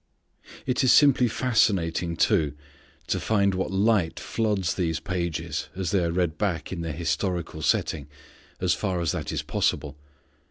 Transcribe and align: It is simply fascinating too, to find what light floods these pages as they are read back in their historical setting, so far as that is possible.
It 0.65 0.83
is 0.83 0.91
simply 0.91 1.27
fascinating 1.27 2.17
too, 2.17 2.53
to 3.05 3.19
find 3.19 3.53
what 3.53 3.69
light 3.69 4.19
floods 4.19 4.73
these 4.73 4.99
pages 4.99 5.69
as 5.75 5.91
they 5.91 6.03
are 6.03 6.11
read 6.11 6.39
back 6.39 6.71
in 6.71 6.81
their 6.81 6.91
historical 6.91 7.61
setting, 7.61 8.07
so 8.59 8.69
far 8.69 8.99
as 8.99 9.11
that 9.11 9.31
is 9.31 9.43
possible. 9.43 9.95